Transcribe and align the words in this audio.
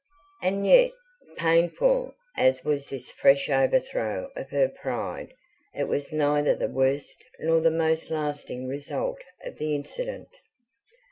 And 0.41 0.65
yet, 0.65 0.89
painful 1.35 2.15
as 2.35 2.65
was 2.65 2.89
this 2.89 3.11
fresh 3.11 3.49
overthrow 3.51 4.31
of 4.35 4.49
her 4.49 4.67
pride, 4.67 5.31
it 5.75 5.83
was 5.83 6.11
neither 6.11 6.55
the 6.55 6.69
worst 6.69 7.23
nor 7.37 7.61
the 7.61 7.69
most 7.69 8.09
lasting 8.09 8.67
result 8.67 9.19
of 9.45 9.59
the 9.59 9.75
incident. 9.75 10.31